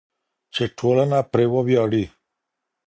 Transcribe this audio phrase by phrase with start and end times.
[0.53, 2.03] چې ټولنه پرې وویاړي.